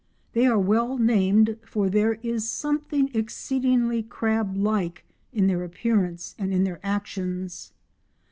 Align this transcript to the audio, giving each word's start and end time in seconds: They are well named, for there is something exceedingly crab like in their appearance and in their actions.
They 0.33 0.47
are 0.47 0.57
well 0.57 0.97
named, 0.97 1.59
for 1.63 1.87
there 1.87 2.13
is 2.23 2.49
something 2.49 3.11
exceedingly 3.13 4.01
crab 4.01 4.57
like 4.57 5.05
in 5.31 5.45
their 5.45 5.63
appearance 5.63 6.33
and 6.39 6.51
in 6.51 6.63
their 6.63 6.79
actions. 6.83 7.71